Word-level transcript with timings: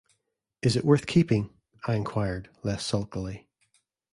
‘Is 0.63 0.75
it 0.75 0.83
worth 0.83 1.05
keeping?’ 1.05 1.51
I 1.85 1.93
inquired, 1.93 2.49
less 2.63 2.83
sulkily. 2.83 3.47